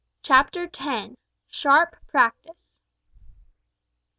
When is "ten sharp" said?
0.65-1.95